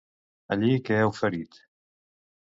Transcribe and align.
Allí 0.53 0.71
què 0.87 0.97
ha 1.01 1.09
oferit? 1.09 1.59